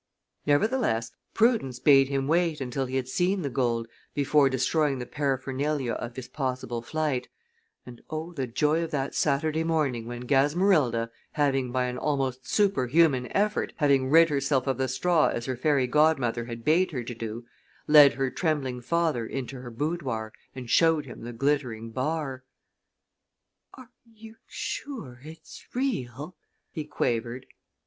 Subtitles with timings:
[0.47, 5.91] Nevertheless, prudence bade him wait until he had seen the gold before destroying the paraphernalia
[5.91, 7.27] of his possible flight,
[7.85, 12.87] and oh, the joy of that Saturday morning, when Gasmerilda, having, by an almost super
[12.87, 17.03] human effort, having rid herself of the straw as her fairy godmother had bade her
[17.03, 17.45] to do,
[17.85, 22.43] led her trembling father into her boudoir and showed him the glittering bar!
[23.75, 26.35] "Are you sure it's real?"
[26.71, 27.45] he quavered.